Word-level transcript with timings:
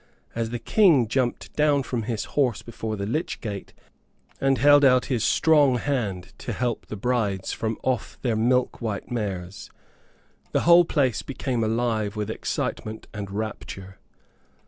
As 0.33 0.49
the 0.49 0.57
King 0.57 1.07
jumped 1.07 1.53
down 1.55 1.83
from 1.83 2.01
his 2.01 2.23
horse 2.33 2.63
before 2.63 2.95
the 2.95 3.05
lych 3.05 3.39
gate, 3.39 3.71
and 4.39 4.57
held 4.57 4.83
out 4.83 5.05
his 5.13 5.23
strong 5.23 5.75
hand 5.77 6.33
to 6.39 6.53
help 6.53 6.87
the 6.87 6.95
brides 6.95 7.53
from 7.53 7.77
off 7.83 8.17
their 8.23 8.35
milk 8.35 8.81
white 8.81 9.11
mares, 9.11 9.69
the 10.53 10.61
whole 10.61 10.85
place 10.85 11.21
became 11.21 11.63
alive 11.63 12.15
with 12.15 12.31
excitement 12.31 13.05
and 13.13 13.29
rapture. 13.29 13.99